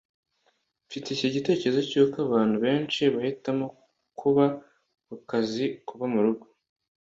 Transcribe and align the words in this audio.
Mfite 0.87 1.07
iki 1.11 1.27
gitekerezo 1.35 1.81
cy'uko 1.89 2.17
abantu 2.27 2.55
benshi 2.65 3.01
bahitamo 3.13 3.65
kuba 4.19 4.45
kukazi 5.05 5.65
kuba 5.87 6.05
murugo 6.13 6.45